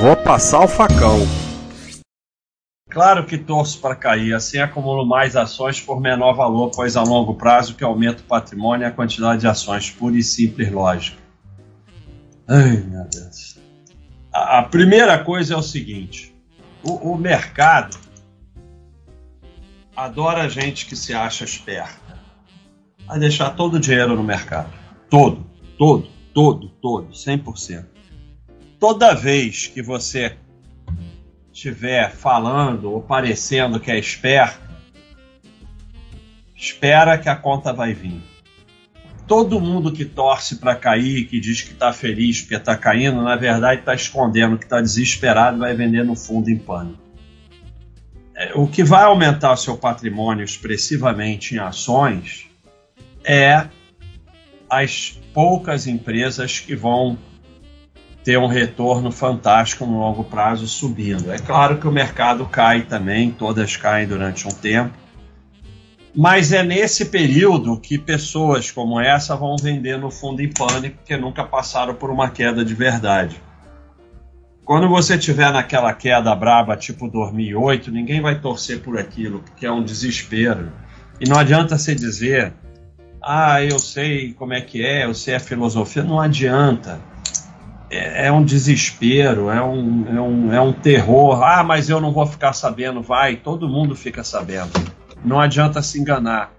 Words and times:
Vou 0.00 0.16
passar 0.16 0.60
o 0.60 0.68
facão. 0.68 1.20
Claro 2.90 3.24
que 3.26 3.38
torço 3.38 3.80
para 3.80 3.96
cair, 3.96 4.34
assim 4.34 4.58
acumulo 4.58 5.06
mais 5.06 5.36
ações 5.36 5.80
por 5.80 6.00
menor 6.00 6.34
valor, 6.34 6.70
pois 6.74 6.96
a 6.96 7.02
longo 7.02 7.34
prazo 7.34 7.74
que 7.74 7.82
aumenta 7.82 8.20
o 8.20 8.26
patrimônio 8.26 8.84
e 8.84 8.88
a 8.88 8.90
quantidade 8.90 9.40
de 9.40 9.46
ações, 9.46 9.90
pura 9.90 10.16
e 10.16 10.22
simples 10.22 10.70
lógica. 10.70 11.16
Ai, 12.48 12.76
meu 12.76 13.04
Deus. 13.04 13.58
A, 14.32 14.58
a 14.58 14.62
primeira 14.62 15.22
coisa 15.22 15.54
é 15.54 15.56
o 15.56 15.62
seguinte: 15.62 16.34
o, 16.82 17.12
o 17.12 17.18
mercado 17.18 17.96
adora 19.96 20.48
gente 20.48 20.86
que 20.86 20.96
se 20.96 21.14
acha 21.14 21.44
esperta. 21.44 22.14
A 23.06 23.18
deixar 23.18 23.50
todo 23.50 23.74
o 23.74 23.80
dinheiro 23.80 24.16
no 24.16 24.22
mercado. 24.22 24.72
Todo, 25.10 25.46
todo, 25.78 26.08
todo, 26.32 26.68
todo, 26.80 27.12
100%. 27.12 27.93
Toda 28.78 29.14
vez 29.14 29.66
que 29.66 29.80
você 29.80 30.36
estiver 31.52 32.10
falando 32.10 32.92
ou 32.92 33.00
parecendo 33.00 33.78
que 33.78 33.90
é 33.90 33.98
esperto, 33.98 34.60
espera 36.54 37.16
que 37.16 37.28
a 37.28 37.36
conta 37.36 37.72
vai 37.72 37.94
vir. 37.94 38.20
Todo 39.26 39.60
mundo 39.60 39.92
que 39.92 40.04
torce 40.04 40.56
para 40.56 40.74
cair, 40.74 41.26
que 41.26 41.40
diz 41.40 41.62
que 41.62 41.72
está 41.72 41.92
feliz 41.92 42.42
porque 42.42 42.56
está 42.56 42.76
caindo, 42.76 43.22
na 43.22 43.36
verdade 43.36 43.80
está 43.80 43.94
escondendo 43.94 44.58
que 44.58 44.64
está 44.64 44.80
desesperado 44.80 45.56
e 45.56 45.60
vai 45.60 45.74
vender 45.74 46.04
no 46.04 46.14
fundo 46.14 46.50
em 46.50 46.58
pânico. 46.58 47.02
É, 48.36 48.52
o 48.54 48.66
que 48.66 48.82
vai 48.82 49.04
aumentar 49.04 49.52
o 49.52 49.56
seu 49.56 49.78
patrimônio 49.78 50.44
expressivamente 50.44 51.54
em 51.54 51.58
ações 51.58 52.46
é 53.24 53.68
as 54.68 55.18
poucas 55.32 55.86
empresas 55.86 56.58
que 56.58 56.74
vão 56.74 57.16
ter 58.24 58.38
um 58.38 58.46
retorno 58.46 59.12
fantástico 59.12 59.84
no 59.84 59.98
longo 59.98 60.24
prazo 60.24 60.66
subindo. 60.66 61.30
É 61.30 61.38
claro 61.38 61.76
que 61.76 61.86
o 61.86 61.92
mercado 61.92 62.46
cai 62.46 62.80
também, 62.82 63.30
todas 63.30 63.76
caem 63.76 64.08
durante 64.08 64.48
um 64.48 64.50
tempo, 64.50 64.94
mas 66.16 66.50
é 66.50 66.62
nesse 66.62 67.04
período 67.04 67.78
que 67.78 67.98
pessoas 67.98 68.70
como 68.70 68.98
essa 68.98 69.36
vão 69.36 69.56
vender 69.56 69.98
no 69.98 70.10
fundo 70.10 70.40
em 70.40 70.50
pânico, 70.50 70.96
porque 70.96 71.16
nunca 71.18 71.44
passaram 71.44 71.94
por 71.94 72.08
uma 72.08 72.30
queda 72.30 72.64
de 72.64 72.74
verdade. 72.74 73.40
Quando 74.64 74.88
você 74.88 75.18
tiver 75.18 75.52
naquela 75.52 75.92
queda 75.92 76.34
braba 76.34 76.74
tipo 76.76 77.10
2008, 77.10 77.90
ninguém 77.90 78.22
vai 78.22 78.40
torcer 78.40 78.80
por 78.80 78.96
aquilo, 78.96 79.40
porque 79.40 79.66
é 79.66 79.70
um 79.70 79.84
desespero. 79.84 80.72
E 81.20 81.28
não 81.28 81.36
adianta 81.36 81.76
você 81.76 81.94
dizer, 81.94 82.54
ah, 83.22 83.62
eu 83.62 83.78
sei 83.78 84.32
como 84.32 84.54
é 84.54 84.62
que 84.62 84.82
é, 84.82 85.04
eu 85.04 85.12
sei 85.12 85.34
a 85.34 85.40
filosofia, 85.40 86.02
não 86.02 86.18
adianta 86.18 86.98
é, 87.90 88.26
é, 88.26 88.32
um 88.32 88.44
desespero, 88.44 89.50
é 89.50 89.62
um, 89.62 90.06
é, 90.08 90.20
um, 90.20 90.52
é 90.52 90.60
um 90.60 90.72
terror. 90.72 91.42
Ah, 91.42 91.62
mas 91.62 91.88
eu 91.88 92.00
não 92.00 92.12
vou 92.12 92.26
ficar 92.26 92.52
sabendo. 92.52 93.02
Vai, 93.02 93.36
todo 93.36 93.68
mundo 93.68 93.94
fica 93.94 94.24
sabendo. 94.24 94.72
Não 95.24 95.40
adianta 95.40 95.82
se 95.82 96.00
enganar. 96.00 96.52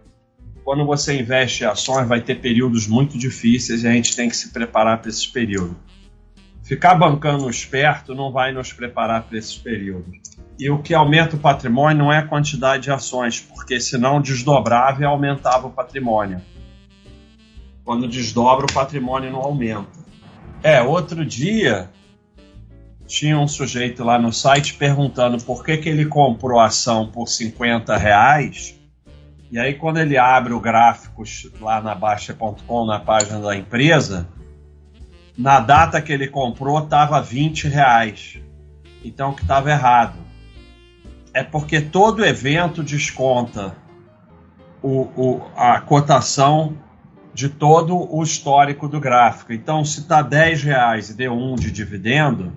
Quando 0.64 0.86
você 0.86 1.20
investe 1.20 1.64
em 1.64 1.68
ações, 1.68 2.08
vai 2.08 2.22
ter 2.22 2.42
períodos 2.42 2.88
muito 2.88 3.18
difíceis 3.18 3.84
e 3.84 3.88
a 3.88 3.92
gente 3.92 4.16
tem 4.16 4.28
que 4.28 4.36
se 4.36 4.52
preparar 4.52 5.00
para 5.00 5.10
esses 5.10 5.28
períodos. 5.28 5.76
Ficar 6.64 6.96
bancando 6.96 7.48
esperto 7.48 8.16
não 8.16 8.32
vai 8.32 8.52
nos 8.52 8.74
preparar 8.74 9.22
para 9.24 9.38
esses 9.38 9.56
períodos. 9.56 10.20
E 10.58 10.68
o 10.72 10.82
que 10.82 10.96
aumenta 10.96 11.36
o 11.36 11.40
patrimônio 11.40 11.98
não 12.00 12.12
é 12.12 12.18
a 12.18 12.28
quantidade 12.28 12.84
de 12.84 12.92
ações, 12.92 13.40
porque 13.40 13.80
senão 13.80 14.20
desdobrava 14.20 15.02
e 15.02 15.06
aumentava 15.06 15.68
o 15.68 15.72
patrimônio. 15.72 16.42
Quando 17.84 18.08
desdobra, 18.08 18.66
o 18.66 18.74
patrimônio 18.74 19.32
não 19.32 19.42
aumenta. 19.42 19.95
É, 20.66 20.82
outro 20.82 21.24
dia 21.24 21.92
tinha 23.06 23.38
um 23.38 23.48
sujeito 23.48 24.04
lá 24.04 24.18
no 24.18 24.34
site 24.34 24.74
perguntando 24.74 25.38
por 25.44 25.64
que, 25.64 25.78
que 25.78 25.88
ele 25.88 26.08
comprou 26.08 26.60
a 26.60 26.66
ação 26.66 27.08
por 27.08 27.28
50 27.28 27.96
reais. 27.96 28.76
E 29.52 29.60
aí, 29.60 29.76
quando 29.76 30.00
ele 30.00 30.18
abre 30.18 30.54
o 30.54 30.60
gráficos 30.60 31.48
lá 31.62 31.80
na 31.80 31.94
Baixa.com, 31.94 32.84
na 32.84 33.00
página 33.00 33.40
da 33.42 33.56
empresa, 33.56 34.28
na 35.38 35.60
data 35.60 36.02
que 36.02 36.12
ele 36.12 36.28
comprou 36.28 36.80
estava 36.80 37.22
20 37.22 37.68
reais. 37.68 38.40
Então, 39.04 39.36
que 39.36 39.44
estava 39.44 39.70
errado. 39.70 40.18
É 41.32 41.44
porque 41.44 41.80
todo 41.80 42.26
evento 42.26 42.82
desconta 42.82 43.78
o, 44.82 45.02
o, 45.16 45.42
a 45.56 45.80
cotação 45.80 46.76
de 47.36 47.50
todo 47.50 47.98
o 48.16 48.24
histórico 48.24 48.88
do 48.88 48.98
gráfico. 48.98 49.52
Então, 49.52 49.84
se 49.84 50.00
está 50.00 50.22
10 50.22 50.64
reais 50.64 51.10
e 51.10 51.14
deu 51.14 51.34
1 51.34 51.56
de 51.56 51.70
dividendo, 51.70 52.54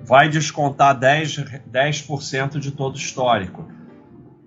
vai 0.00 0.28
descontar 0.28 0.98
10%, 0.98 1.60
10 1.66 2.06
de 2.60 2.72
todo 2.72 2.96
o 2.96 2.98
histórico. 2.98 3.64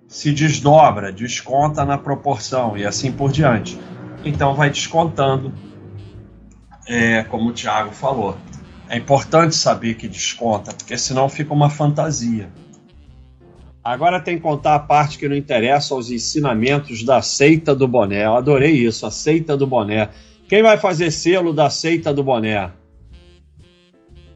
Se 0.06 0.30
desdobra, 0.30 1.10
desconta 1.10 1.86
na 1.86 1.96
proporção 1.96 2.76
e 2.76 2.84
assim 2.84 3.10
por 3.10 3.32
diante. 3.32 3.80
Então, 4.22 4.54
vai 4.54 4.68
descontando, 4.68 5.54
é, 6.86 7.22
como 7.24 7.48
o 7.48 7.52
Thiago 7.54 7.92
falou. 7.92 8.36
É 8.90 8.98
importante 8.98 9.54
saber 9.54 9.94
que 9.94 10.06
desconta, 10.06 10.74
porque 10.74 10.98
senão 10.98 11.30
fica 11.30 11.54
uma 11.54 11.70
fantasia. 11.70 12.50
Agora 13.84 14.20
tem 14.20 14.36
que 14.36 14.42
contar 14.42 14.76
a 14.76 14.78
parte 14.78 15.18
que 15.18 15.28
não 15.28 15.34
interessa 15.34 15.94
aos 15.94 16.08
ensinamentos 16.08 17.02
da 17.02 17.20
seita 17.20 17.74
do 17.74 17.88
boné. 17.88 18.24
Eu 18.24 18.36
adorei 18.36 18.72
isso, 18.72 19.04
a 19.04 19.10
seita 19.10 19.56
do 19.56 19.66
boné. 19.66 20.08
Quem 20.48 20.62
vai 20.62 20.78
fazer 20.78 21.10
selo 21.10 21.52
da 21.52 21.68
seita 21.68 22.14
do 22.14 22.22
boné? 22.22 22.70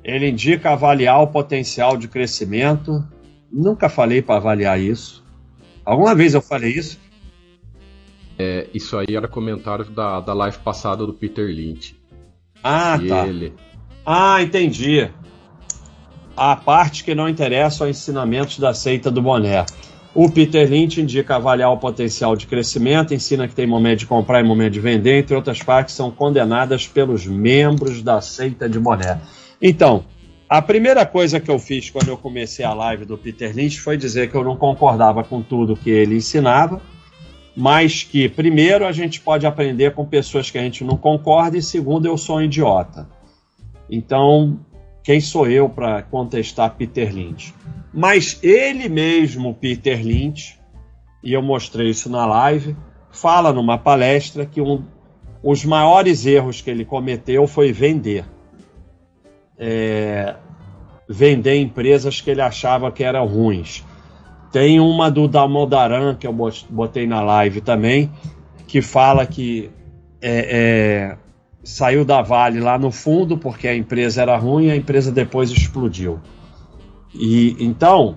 Ele 0.03 0.31
indica 0.31 0.73
avaliar 0.73 1.23
o 1.23 1.29
potencial 1.29 1.97
de 1.97 2.09
crescimento. 2.09 3.07
Nunca 3.53 3.89
falei 3.89 4.21
para 4.21 4.37
avaliar 4.37 4.81
isso. 4.81 5.25
Alguma 5.85 6.15
vez 6.15 6.35
eu 6.35 6.43
falei 6.43 6.73
isso? 6.73 6.99
É, 8.37 8.67
isso 8.75 8.99
aí 8.99 9.15
era 9.15 9.29
comentário 9.29 9.85
da, 9.85 10.21
da 10.21 10.35
live 10.35 10.59
passada 10.59 11.07
do 11.07 11.15
Peter 11.15 11.47
Lynch. 11.47 11.97
Ah, 12.65 12.99
e 13.01 13.09
tá. 13.09 13.27
Ele... 13.27 13.53
Ah, 14.05 14.43
entendi 14.43 15.09
a 16.37 16.55
parte 16.55 17.03
que 17.03 17.15
não 17.15 17.29
interessa 17.29 17.85
aos 17.85 17.97
ensinamentos 17.97 18.59
da 18.59 18.75
seita 18.75 19.11
do 19.11 19.23
boné. 19.23 19.65
O 20.15 20.31
Peter 20.31 20.69
Lynch 20.69 21.01
indica 21.01 21.37
avaliar 21.37 21.71
o 21.71 21.79
potencial 21.79 22.37
de 22.37 22.47
crescimento, 22.47 23.13
ensina 23.13 23.47
que 23.47 23.55
tem 23.55 23.67
momento 23.67 24.01
de 24.01 24.07
comprar 24.07 24.41
e 24.41 24.45
momento 24.45 24.73
de 24.73 24.81
vender, 24.81 25.19
entre 25.19 25.35
outras 25.35 25.63
partes, 25.63 25.95
são 25.95 26.11
condenadas 26.11 26.87
pelos 26.87 27.27
membros 27.27 28.03
da 28.03 28.21
seita 28.21 28.69
de 28.69 28.79
boné. 28.79 29.21
Então, 29.61 30.05
a 30.49 30.63
primeira 30.63 31.05
coisa 31.05 31.41
que 31.41 31.51
eu 31.51 31.59
fiz 31.59 31.91
quando 31.91 32.09
eu 32.09 32.17
comecei 32.17 32.65
a 32.65 32.73
live 32.73 33.05
do 33.05 33.19
Peter 33.19 33.55
Lynch 33.55 33.81
foi 33.81 33.97
dizer 33.97 34.31
que 34.31 34.37
eu 34.37 34.45
não 34.45 34.57
concordava 34.57 35.25
com 35.25 35.43
tudo 35.43 35.77
que 35.77 35.91
ele 35.91 36.17
ensinava, 36.17 36.81
mas 37.55 38.03
que, 38.03 38.29
primeiro, 38.29 38.87
a 38.87 38.93
gente 38.93 39.21
pode 39.21 39.47
aprender 39.47 39.93
com 39.93 40.05
pessoas 40.07 40.51
que 40.51 40.57
a 40.57 40.63
gente 40.63 40.85
não 40.85 40.97
concorda, 40.97 41.59
e 41.59 41.63
segundo, 41.63 42.07
eu 42.07 42.17
sou 42.17 42.37
um 42.37 42.43
idiota. 42.43 43.09
Então, 43.91 44.61
quem 45.07 45.21
sou 45.21 45.49
eu 45.49 45.69
para 45.69 46.03
contestar 46.03 46.75
Peter 46.75 47.15
Lynch? 47.15 47.55
Mas 47.95 48.41
ele 48.43 48.89
mesmo, 48.89 49.55
Peter 49.55 50.05
Lynch, 50.05 50.59
e 51.23 51.33
eu 51.33 51.41
mostrei 51.41 51.91
isso 51.91 52.11
na 52.11 52.27
live, 52.27 52.77
fala 53.09 53.53
numa 53.53 53.79
palestra 53.79 54.45
que 54.45 54.61
um, 54.61 54.83
os 55.45 55.65
maiores 55.65 56.27
erros 56.27 56.61
que 56.61 56.69
ele 56.69 56.85
cometeu 56.85 57.47
foi 57.47 57.71
vender. 57.71 58.25
É, 59.57 60.35
vender 61.09 61.55
empresas 61.61 62.21
que 62.21 62.29
ele 62.29 62.43
achava 62.43 62.91
que 62.91 63.05
eram 63.05 63.25
ruins. 63.27 63.85
Tem 64.51 64.81
uma 64.81 65.09
do 65.09 65.29
Damodaran 65.29 66.17
que 66.17 66.27
eu 66.27 66.35
botei 66.69 67.07
na 67.07 67.21
live 67.21 67.61
também, 67.61 68.11
que 68.67 68.83
fala 68.83 69.25
que 69.25 69.71
é, 70.21 71.13
é, 71.13 71.17
saiu 71.67 72.05
da 72.05 72.23
Vale 72.23 72.61
lá 72.61 72.79
no 72.79 72.93
fundo 72.93 73.37
porque 73.37 73.67
a 73.67 73.75
empresa 73.75 74.23
era 74.23 74.37
ruim 74.37 74.71
a 74.71 74.77
empresa 74.77 75.11
depois 75.11 75.51
explodiu. 75.51 76.21
E 77.13 77.57
então 77.59 78.17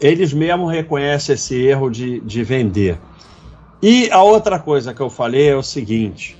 eles 0.00 0.32
mesmo 0.32 0.66
reconhecem 0.66 1.36
esse 1.36 1.54
erro 1.54 1.88
de, 1.88 2.18
de 2.20 2.42
vender. 2.42 2.98
E 3.80 4.10
a 4.10 4.20
outra 4.20 4.58
coisa 4.58 4.92
que 4.92 5.00
eu 5.00 5.08
falei 5.08 5.48
é 5.48 5.54
o 5.54 5.62
seguinte: 5.62 6.36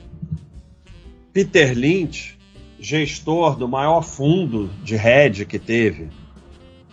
Peter 1.32 1.72
Lynch, 1.72 2.36
gestor 2.80 3.56
do 3.56 3.68
maior 3.68 4.02
fundo 4.02 4.68
de 4.82 4.96
hedge 4.96 5.46
que 5.46 5.60
teve, 5.60 6.08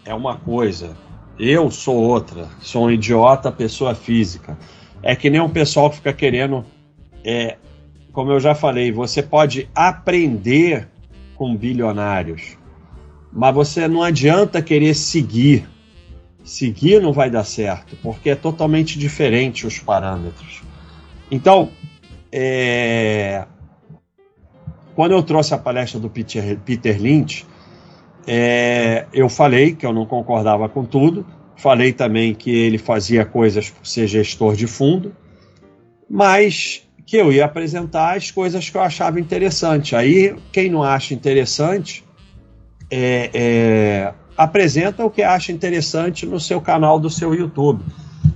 é 0.06 0.13
uma 0.13 0.38
coisa. 0.38 0.95
Eu 1.39 1.71
sou 1.71 1.95
outra. 1.95 2.47
Sou 2.59 2.86
um 2.86 2.92
idiota, 2.92 3.51
pessoa 3.51 3.95
física. 3.95 4.56
É 5.01 5.15
que 5.15 5.27
nem 5.27 5.42
um 5.42 5.50
pessoal 5.50 5.89
que 5.89 5.95
fica 5.95 6.13
querendo 6.13 6.63
é, 7.25 7.57
como 8.12 8.31
eu 8.31 8.40
já 8.40 8.54
falei, 8.54 8.92
você 8.92 9.22
pode 9.24 9.69
aprender 9.74 10.88
com 11.36 11.56
bilionários, 11.56 12.58
mas 13.31 13.54
você 13.56 13.88
não 13.88 14.04
adianta 14.04 14.62
querer 14.62 14.94
seguir. 14.94 15.68
Seguir 16.44 17.02
não 17.02 17.13
vai 17.13 17.30
dar 17.30 17.44
certo, 17.44 17.96
porque 18.02 18.31
é 18.31 18.36
totalmente 18.36 18.98
diferente 18.98 19.66
os 19.66 19.80
parâmetros. 19.80 20.62
Então, 21.30 21.69
é... 22.31 23.46
quando 24.96 25.12
eu 25.12 25.24
trouxe 25.24 25.54
a 25.54 25.57
palestra 25.57 26.00
do 26.00 26.10
Peter, 26.10 26.57
Peter 26.66 27.00
Lynch, 27.00 27.46
é, 28.28 29.06
eu 29.14 29.30
falei 29.30 29.74
que 29.74 29.86
eu 29.86 29.94
não 29.94 30.06
concordava 30.06 30.68
com 30.68 30.84
tudo, 30.84 31.25
falei 31.56 31.94
também 31.94 32.34
que 32.34 32.52
ele 32.52 32.78
fazia 32.78 33.25
coisas 33.25 33.69
por 33.69 33.86
ser 33.86 34.07
gestor 34.07 34.56
de 34.56 34.68
fundo, 34.68 35.16
mas 36.10 36.88
que 37.12 37.18
eu 37.18 37.30
ia 37.30 37.44
apresentar 37.44 38.16
as 38.16 38.31
coisas 38.31 38.69
que 38.69 38.78
eu 38.78 38.81
achava 38.81 39.19
interessante. 39.19 39.98
Aí, 39.98 40.34
quem 40.50 40.72
não 40.72 40.81
acha 40.81 41.13
interessante, 41.13 42.06
é, 42.90 43.30
é, 43.34 44.13
apresenta 44.38 45.04
o 45.04 45.12
que 45.12 45.22
acha 45.22 45.52
interessante 45.52 46.25
no 46.25 46.40
seu 46.40 46.62
canal 46.62 46.98
do 46.98 47.10
seu 47.10 47.36
YouTube. 47.36 47.84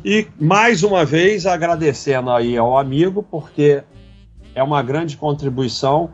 E 0.04 0.28
mais 0.38 0.84
uma 0.84 1.06
vez 1.06 1.46
agradecendo 1.46 2.30
aí 2.30 2.58
ao 2.58 2.78
amigo, 2.78 3.24
porque 3.24 3.82
é 4.54 4.62
uma 4.62 4.84
grande 4.84 5.16
contribuição. 5.16 6.10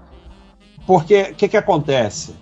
Porque 0.85 1.31
o 1.31 1.33
que, 1.33 1.47
que 1.47 1.57
acontece? 1.57 2.35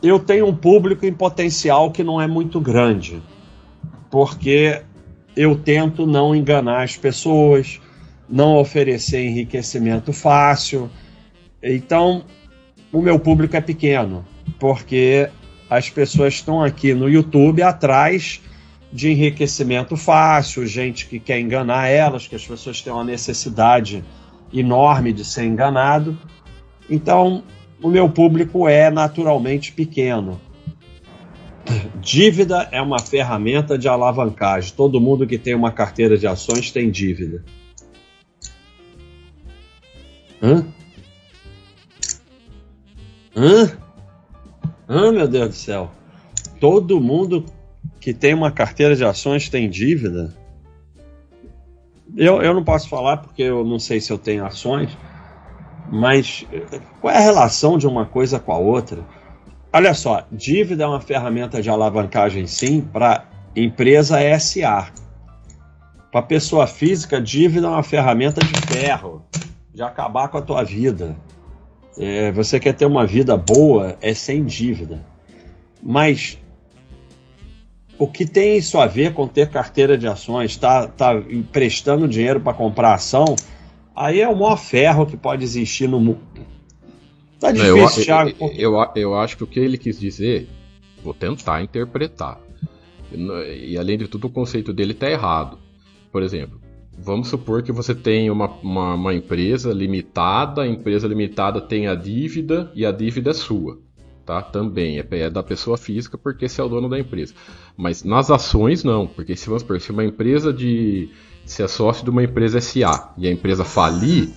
Eu 0.00 0.20
tenho 0.20 0.46
um 0.46 0.54
público 0.54 1.04
em 1.04 1.12
potencial 1.12 1.90
que 1.90 2.04
não 2.04 2.22
é 2.22 2.28
muito 2.28 2.60
grande, 2.60 3.20
porque 4.08 4.82
eu 5.34 5.56
tento 5.56 6.06
não 6.06 6.32
enganar 6.32 6.84
as 6.84 6.96
pessoas, 6.96 7.80
não 8.28 8.56
oferecer 8.56 9.24
enriquecimento 9.24 10.12
fácil. 10.12 10.90
Então, 11.62 12.24
o 12.92 13.00
meu 13.00 13.18
público 13.18 13.56
é 13.56 13.60
pequeno, 13.60 14.24
porque 14.58 15.28
as 15.68 15.90
pessoas 15.90 16.34
estão 16.34 16.62
aqui 16.62 16.94
no 16.94 17.08
YouTube 17.08 17.62
atrás 17.62 18.40
de 18.92 19.10
enriquecimento 19.10 19.96
fácil, 19.96 20.66
gente 20.66 21.06
que 21.06 21.18
quer 21.18 21.40
enganar 21.40 21.88
elas, 21.88 22.26
que 22.26 22.36
as 22.36 22.46
pessoas 22.46 22.80
têm 22.80 22.92
uma 22.92 23.04
necessidade 23.04 24.04
enorme 24.52 25.12
de 25.12 25.24
ser 25.24 25.44
enganado. 25.44 26.16
Então, 26.88 27.42
o 27.82 27.88
meu 27.88 28.08
público 28.08 28.68
é 28.68 28.90
naturalmente 28.90 29.72
pequeno. 29.72 30.40
Dívida 32.00 32.68
é 32.70 32.80
uma 32.80 33.00
ferramenta 33.00 33.76
de 33.76 33.88
alavancagem. 33.88 34.72
Todo 34.74 35.00
mundo 35.00 35.26
que 35.26 35.36
tem 35.36 35.54
uma 35.54 35.72
carteira 35.72 36.16
de 36.16 36.26
ações 36.26 36.70
tem 36.70 36.90
dívida. 36.90 37.44
Hã? 40.42 40.66
Hã? 43.34 43.78
Hã, 44.88 45.12
meu 45.12 45.26
Deus 45.28 45.48
do 45.48 45.54
céu. 45.54 45.90
Todo 46.60 47.00
mundo 47.00 47.44
que 48.00 48.14
tem 48.14 48.34
uma 48.34 48.50
carteira 48.50 48.94
de 48.94 49.04
ações 49.04 49.48
tem 49.48 49.68
dívida? 49.68 50.34
Eu, 52.16 52.40
eu 52.40 52.54
não 52.54 52.64
posso 52.64 52.88
falar 52.88 53.18
porque 53.18 53.42
eu 53.42 53.64
não 53.64 53.78
sei 53.78 54.00
se 54.00 54.12
eu 54.12 54.18
tenho 54.18 54.44
ações, 54.44 54.96
mas 55.90 56.46
qual 57.00 57.12
é 57.12 57.18
a 57.18 57.20
relação 57.20 57.76
de 57.76 57.86
uma 57.86 58.06
coisa 58.06 58.38
com 58.38 58.52
a 58.52 58.58
outra? 58.58 59.04
Olha 59.72 59.92
só, 59.92 60.26
dívida 60.32 60.84
é 60.84 60.86
uma 60.86 61.00
ferramenta 61.00 61.60
de 61.60 61.68
alavancagem 61.68 62.46
sim 62.46 62.80
para 62.80 63.26
empresa 63.54 64.18
SA. 64.38 64.88
Para 66.10 66.22
pessoa 66.22 66.66
física, 66.66 67.20
dívida 67.20 67.66
é 67.66 67.70
uma 67.70 67.82
ferramenta 67.82 68.40
de 68.40 68.54
ferro, 68.72 69.22
de 69.76 69.82
acabar 69.82 70.28
com 70.28 70.38
a 70.38 70.42
tua 70.42 70.64
vida. 70.64 71.14
É, 71.98 72.32
você 72.32 72.58
quer 72.58 72.72
ter 72.72 72.86
uma 72.86 73.06
vida 73.06 73.36
boa, 73.36 73.98
é 74.00 74.14
sem 74.14 74.42
dívida. 74.42 75.04
Mas 75.82 76.38
o 77.98 78.08
que 78.08 78.24
tem 78.24 78.56
isso 78.56 78.78
a 78.78 78.86
ver 78.86 79.12
com 79.12 79.28
ter 79.28 79.50
carteira 79.50 79.98
de 79.98 80.08
ações? 80.08 80.52
Está 80.52 80.88
tá 80.88 81.14
emprestando 81.28 82.08
dinheiro 82.08 82.40
para 82.40 82.54
comprar 82.54 82.94
ação? 82.94 83.36
Aí 83.94 84.22
é 84.22 84.28
o 84.28 84.34
maior 84.34 84.56
ferro 84.56 85.04
que 85.04 85.16
pode 85.16 85.44
existir 85.44 85.86
no 85.86 86.00
mundo. 86.00 86.22
Tá 87.38 87.52
difícil, 87.52 87.76
eu, 87.76 87.90
Thiago. 87.90 88.30
Eu, 88.40 88.72
eu, 88.74 88.90
eu, 88.96 89.14
acho 89.14 89.36
que 89.36 89.44
o 89.44 89.46
que 89.46 89.60
ele 89.60 89.76
quis 89.76 90.00
dizer, 90.00 90.48
vou 91.04 91.12
tentar 91.12 91.62
interpretar. 91.62 92.40
E 93.12 93.76
além 93.76 93.98
de 93.98 94.08
tudo, 94.08 94.28
o 94.28 94.30
conceito 94.30 94.72
dele 94.72 94.92
está 94.92 95.10
errado. 95.10 95.58
Por 96.10 96.22
exemplo, 96.22 96.58
Vamos 96.98 97.28
supor 97.28 97.62
que 97.62 97.70
você 97.70 97.94
tem 97.94 98.30
uma, 98.30 98.46
uma, 98.62 98.94
uma, 98.94 99.14
empresa 99.14 99.72
limitada, 99.72 100.62
a 100.62 100.66
empresa 100.66 101.06
limitada 101.06 101.60
tem 101.60 101.86
a 101.86 101.94
dívida 101.94 102.70
e 102.74 102.86
a 102.86 102.92
dívida 102.92 103.30
é 103.30 103.34
sua. 103.34 103.78
Tá? 104.24 104.40
Também 104.42 104.98
é, 104.98 105.06
é 105.10 105.30
da 105.30 105.42
pessoa 105.42 105.76
física 105.76 106.16
porque 106.16 106.48
você 106.48 106.60
é 106.60 106.64
o 106.64 106.68
dono 106.68 106.88
da 106.88 106.98
empresa. 106.98 107.34
Mas 107.76 108.02
nas 108.02 108.30
ações 108.30 108.82
não, 108.82 109.06
porque 109.06 109.36
se 109.36 109.46
vamos 109.46 109.62
supor, 109.62 109.80
se 109.80 109.92
uma 109.92 110.04
empresa 110.04 110.52
de. 110.52 111.10
Se 111.44 111.62
é 111.62 111.68
sócio 111.68 112.02
de 112.02 112.10
uma 112.10 112.24
empresa 112.24 112.60
SA 112.60 113.14
e 113.16 113.28
a 113.28 113.30
empresa 113.30 113.64
falir, 113.64 114.30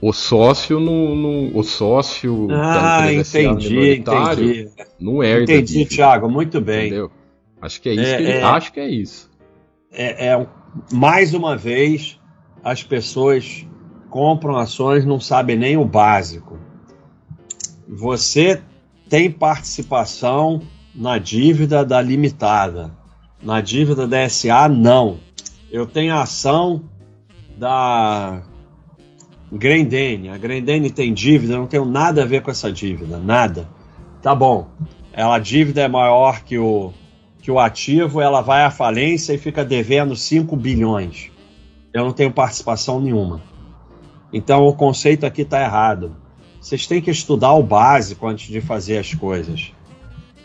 o 0.00 0.12
sócio 0.12 0.80
no 0.80 1.56
o 1.56 1.62
sócio 1.62 2.48
ah, 2.50 3.02
da 3.02 3.12
empresa 3.12 3.40
entendi, 3.40 4.04
SA 4.04 4.34
entendi. 4.34 4.70
não 4.98 5.22
herda. 5.22 5.52
Entendi, 5.52 5.86
Thiago, 5.86 6.28
muito 6.28 6.60
bem. 6.60 6.88
Entendeu? 6.88 7.10
Acho 7.62 7.80
que 7.80 7.88
é 7.88 7.92
isso 7.94 8.02
é, 8.02 8.16
que 8.16 8.22
é, 8.24 8.42
acho 8.42 8.72
que 8.72 8.80
é 8.80 8.88
isso. 8.88 9.30
É, 9.92 10.26
é 10.26 10.46
mais 10.92 11.34
uma 11.34 11.56
vez, 11.56 12.18
as 12.62 12.82
pessoas 12.82 13.66
compram 14.10 14.56
ações, 14.56 15.04
não 15.04 15.20
sabem 15.20 15.56
nem 15.56 15.76
o 15.76 15.84
básico. 15.84 16.58
Você 17.88 18.62
tem 19.08 19.30
participação 19.30 20.62
na 20.94 21.18
dívida 21.18 21.84
da 21.84 22.00
limitada. 22.00 22.90
Na 23.42 23.60
dívida 23.60 24.06
da 24.06 24.28
SA, 24.28 24.68
não. 24.68 25.18
Eu 25.70 25.86
tenho 25.86 26.14
ação 26.14 26.84
da 27.58 28.42
Grendene. 29.52 30.28
A 30.28 30.38
Grendene 30.38 30.90
tem 30.90 31.12
dívida, 31.12 31.54
eu 31.54 31.58
não 31.58 31.66
tenho 31.66 31.84
nada 31.84 32.22
a 32.22 32.26
ver 32.26 32.42
com 32.42 32.50
essa 32.50 32.72
dívida, 32.72 33.18
nada. 33.18 33.68
Tá 34.22 34.34
bom. 34.34 34.68
Ela, 35.12 35.36
a 35.36 35.38
dívida 35.38 35.82
é 35.82 35.88
maior 35.88 36.42
que 36.42 36.58
o, 36.58 36.92
que 37.44 37.50
o 37.50 37.58
ativo 37.58 38.22
ela 38.22 38.40
vai 38.40 38.64
à 38.64 38.70
falência 38.70 39.34
e 39.34 39.38
fica 39.38 39.62
devendo 39.62 40.16
5 40.16 40.56
bilhões. 40.56 41.30
Eu 41.92 42.02
não 42.02 42.10
tenho 42.10 42.32
participação 42.32 42.98
nenhuma. 42.98 43.42
Então 44.32 44.62
o 44.62 44.72
conceito 44.72 45.26
aqui 45.26 45.42
está 45.42 45.60
errado. 45.60 46.16
Vocês 46.58 46.86
têm 46.86 47.02
que 47.02 47.10
estudar 47.10 47.52
o 47.52 47.62
básico 47.62 48.26
antes 48.26 48.48
de 48.50 48.62
fazer 48.62 48.96
as 48.96 49.12
coisas. 49.12 49.74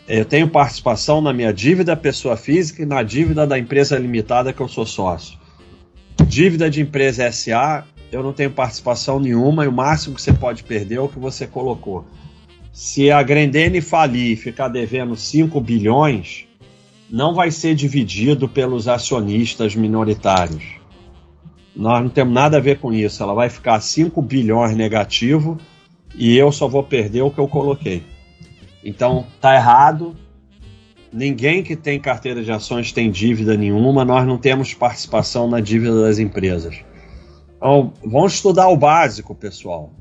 Eu 0.06 0.26
tenho 0.26 0.46
participação 0.50 1.22
na 1.22 1.32
minha 1.32 1.54
dívida 1.54 1.96
pessoa 1.96 2.36
física 2.36 2.82
e 2.82 2.86
na 2.86 3.02
dívida 3.02 3.46
da 3.46 3.58
empresa 3.58 3.98
limitada 3.98 4.52
que 4.52 4.60
eu 4.60 4.68
sou 4.68 4.84
sócio. 4.84 5.38
Dívida 6.26 6.68
de 6.68 6.82
empresa 6.82 7.32
SA, 7.32 7.86
eu 8.12 8.22
não 8.22 8.34
tenho 8.34 8.50
participação 8.50 9.18
nenhuma 9.18 9.64
e 9.64 9.68
o 9.68 9.72
máximo 9.72 10.16
que 10.16 10.20
você 10.20 10.34
pode 10.34 10.64
perder 10.64 10.96
é 10.96 11.00
o 11.00 11.08
que 11.08 11.18
você 11.18 11.46
colocou. 11.46 12.04
Se 12.74 13.10
a 13.10 13.22
Grendene 13.22 13.80
falir 13.80 14.32
e 14.32 14.36
ficar 14.36 14.68
devendo 14.68 15.16
5 15.16 15.58
bilhões, 15.62 16.49
não 17.10 17.34
vai 17.34 17.50
ser 17.50 17.74
dividido 17.74 18.48
pelos 18.48 18.86
acionistas 18.86 19.74
minoritários. 19.74 20.62
Nós 21.74 22.02
não 22.02 22.10
temos 22.10 22.32
nada 22.32 22.58
a 22.58 22.60
ver 22.60 22.78
com 22.78 22.92
isso. 22.92 23.22
Ela 23.22 23.34
vai 23.34 23.48
ficar 23.48 23.80
5 23.80 24.20
bilhões 24.22 24.76
negativo 24.76 25.58
e 26.14 26.36
eu 26.36 26.52
só 26.52 26.68
vou 26.68 26.82
perder 26.82 27.22
o 27.22 27.30
que 27.30 27.38
eu 27.38 27.48
coloquei. 27.48 28.04
Então, 28.84 29.26
tá 29.40 29.54
errado. 29.54 30.16
Ninguém 31.12 31.62
que 31.62 31.74
tem 31.74 31.98
carteira 31.98 32.42
de 32.42 32.52
ações 32.52 32.92
tem 32.92 33.10
dívida 33.10 33.56
nenhuma, 33.56 34.04
nós 34.04 34.24
não 34.26 34.38
temos 34.38 34.74
participação 34.74 35.48
na 35.48 35.58
dívida 35.58 36.02
das 36.02 36.20
empresas. 36.20 36.76
Então, 37.56 37.92
vamos 38.04 38.34
estudar 38.34 38.68
o 38.68 38.76
básico, 38.76 39.34
pessoal. 39.34 39.92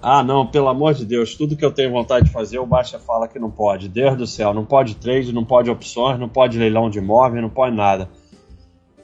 Ah, 0.00 0.22
não, 0.22 0.46
pelo 0.46 0.68
amor 0.68 0.94
de 0.94 1.04
Deus, 1.04 1.34
tudo 1.34 1.56
que 1.56 1.64
eu 1.64 1.72
tenho 1.72 1.90
vontade 1.90 2.26
de 2.26 2.32
fazer, 2.32 2.58
o 2.58 2.66
Baixa 2.66 2.98
fala 2.98 3.26
que 3.26 3.38
não 3.38 3.50
pode. 3.50 3.88
Deus 3.88 4.16
do 4.16 4.26
céu, 4.26 4.54
não 4.54 4.64
pode 4.64 4.94
trade, 4.96 5.32
não 5.32 5.44
pode 5.44 5.70
opções, 5.70 6.18
não 6.18 6.28
pode 6.28 6.58
leilão 6.58 6.88
de 6.88 6.98
imóvel, 6.98 7.42
não 7.42 7.50
pode 7.50 7.74
nada. 7.74 8.08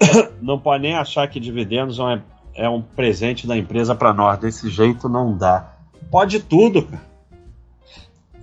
Não 0.43 0.59
pode 0.59 0.83
nem 0.83 0.95
achar 0.95 1.27
que 1.29 1.39
dividendos 1.39 1.99
é, 2.01 2.21
é 2.65 2.69
um 2.69 2.83
presente 2.83 3.47
da 3.47 3.57
empresa 3.57 3.95
para 3.95 4.13
nós. 4.13 4.39
Desse 4.39 4.69
jeito 4.69 5.09
não 5.09 5.39
dá. 5.39 5.73
Pode 6.11 6.41
tudo, 6.41 6.83
cara. 6.83 7.03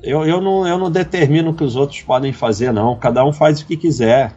Eu, 0.01 0.25
eu, 0.25 0.41
não, 0.41 0.65
eu 0.65 0.79
não 0.79 0.89
determino 0.89 1.51
o 1.51 1.53
que 1.53 1.63
os 1.63 1.75
outros 1.75 2.01
podem 2.01 2.33
fazer, 2.33 2.71
não. 2.73 2.97
Cada 2.97 3.23
um 3.23 3.31
faz 3.31 3.59
o 3.59 3.67
que 3.67 3.77
quiser. 3.77 4.33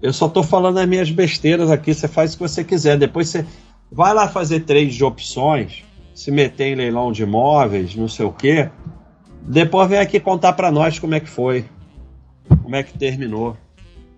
Eu 0.00 0.12
só 0.12 0.28
tô 0.28 0.42
falando 0.42 0.78
as 0.78 0.86
minhas 0.86 1.10
besteiras 1.10 1.70
aqui. 1.70 1.92
Você 1.92 2.06
faz 2.06 2.34
o 2.34 2.36
que 2.36 2.42
você 2.42 2.62
quiser. 2.62 2.96
Depois 2.98 3.28
você 3.28 3.44
vai 3.90 4.14
lá 4.14 4.28
fazer 4.28 4.60
trade 4.60 4.96
de 4.96 5.02
opções 5.02 5.82
se 6.14 6.30
meter 6.30 6.68
em 6.68 6.76
leilão 6.76 7.10
de 7.10 7.24
imóveis, 7.24 7.96
não 7.96 8.08
sei 8.08 8.24
o 8.24 8.32
quê. 8.32 8.70
Depois 9.42 9.88
vem 9.90 9.98
aqui 9.98 10.20
contar 10.20 10.52
para 10.54 10.70
nós 10.70 10.98
como 10.98 11.14
é 11.14 11.20
que 11.20 11.28
foi, 11.28 11.66
como 12.62 12.76
é 12.76 12.82
que 12.82 12.96
terminou. 12.96 13.56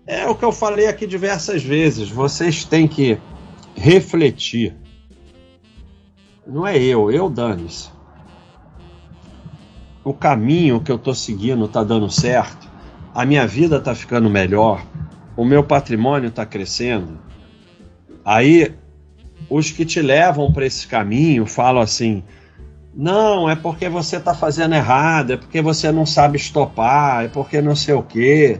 É 0.05 0.25
o 0.27 0.35
que 0.35 0.45
eu 0.45 0.53
falei 0.53 0.87
aqui 0.87 1.05
diversas 1.05 1.61
vezes. 1.63 2.09
Vocês 2.09 2.63
têm 2.63 2.87
que 2.87 3.17
refletir. 3.75 4.73
Não 6.45 6.65
é 6.65 6.77
eu, 6.77 7.11
eu 7.11 7.29
dane-se. 7.29 7.89
O 10.03 10.13
caminho 10.13 10.79
que 10.79 10.89
eu 10.89 10.95
estou 10.95 11.13
seguindo 11.13 11.65
está 11.65 11.83
dando 11.83 12.09
certo. 12.09 12.71
A 13.13 13.25
minha 13.25 13.45
vida 13.45 13.77
está 13.77 13.93
ficando 13.93 14.29
melhor. 14.29 14.81
O 15.35 15.43
meu 15.43 15.61
patrimônio 15.61 16.29
está 16.29 16.45
crescendo. 16.45 17.19
Aí 18.23 18.73
os 19.49 19.71
que 19.71 19.85
te 19.85 20.01
levam 20.01 20.51
para 20.51 20.65
esse 20.65 20.87
caminho 20.87 21.45
falam 21.45 21.81
assim: 21.81 22.23
Não, 22.93 23.49
é 23.49 23.55
porque 23.55 23.87
você 23.89 24.17
está 24.17 24.33
fazendo 24.33 24.75
errado, 24.75 25.33
é 25.33 25.37
porque 25.37 25.61
você 25.61 25.91
não 25.91 26.05
sabe 26.05 26.37
estopar, 26.37 27.25
é 27.25 27.27
porque 27.27 27.61
não 27.61 27.75
sei 27.75 27.95
o 27.95 28.03
quê. 28.03 28.59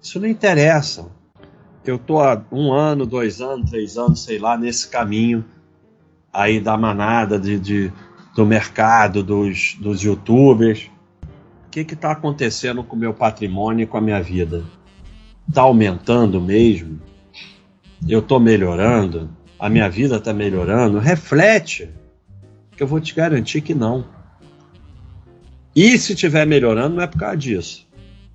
Isso 0.00 0.20
não 0.20 0.28
interessa. 0.28 1.06
Eu 1.84 1.98
tô 1.98 2.20
há 2.20 2.42
um 2.50 2.72
ano, 2.72 3.06
dois 3.06 3.40
anos, 3.40 3.70
três 3.70 3.96
anos, 3.96 4.22
sei 4.22 4.38
lá, 4.38 4.58
nesse 4.58 4.88
caminho 4.88 5.44
aí 6.32 6.60
da 6.60 6.76
manada 6.76 7.38
de, 7.38 7.58
de 7.58 7.92
do 8.34 8.44
mercado, 8.44 9.22
dos, 9.22 9.76
dos 9.80 10.02
youtubers. 10.02 10.90
O 11.66 11.70
que 11.70 11.80
está 11.80 12.12
acontecendo 12.12 12.84
com 12.84 12.94
o 12.94 12.98
meu 12.98 13.14
patrimônio 13.14 13.84
e 13.84 13.86
com 13.86 13.96
a 13.96 14.00
minha 14.00 14.22
vida? 14.22 14.62
Está 15.48 15.62
aumentando 15.62 16.40
mesmo? 16.40 17.00
Eu 18.08 18.20
estou 18.20 18.40
melhorando? 18.40 19.30
A 19.58 19.68
minha 19.68 19.88
vida 19.88 20.16
está 20.16 20.32
melhorando? 20.32 20.98
Reflete, 20.98 21.90
que 22.76 22.82
eu 22.82 22.86
vou 22.86 23.00
te 23.00 23.14
garantir 23.14 23.60
que 23.60 23.74
não. 23.74 24.04
E 25.74 25.98
se 25.98 26.14
estiver 26.14 26.46
melhorando, 26.46 26.96
não 26.96 27.02
é 27.02 27.06
por 27.06 27.18
causa 27.18 27.36
disso 27.36 27.86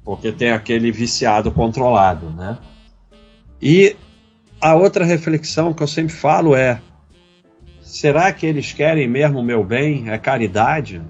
porque 0.03 0.31
tem 0.31 0.51
aquele 0.51 0.91
viciado 0.91 1.51
controlado, 1.51 2.29
né? 2.31 2.57
E 3.61 3.95
a 4.59 4.75
outra 4.75 5.05
reflexão 5.05 5.73
que 5.73 5.83
eu 5.83 5.87
sempre 5.87 6.13
falo 6.13 6.55
é: 6.55 6.81
será 7.81 8.31
que 8.31 8.45
eles 8.45 8.73
querem 8.73 9.07
mesmo 9.07 9.39
o 9.39 9.43
meu 9.43 9.63
bem? 9.63 10.09
É 10.09 10.17
caridade? 10.17 11.01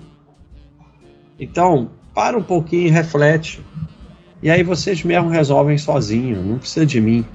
Então, 1.40 1.92
para 2.14 2.38
um 2.38 2.44
pouquinho 2.44 2.88
e 2.88 2.92
reflete. 2.92 3.62
E 4.44 4.50
aí 4.50 4.64
vocês 4.64 5.04
mesmo 5.04 5.30
resolvem 5.30 5.78
sozinho, 5.78 6.42
não 6.42 6.58
precisa 6.58 6.86
de 6.86 7.00
mim. 7.00 7.26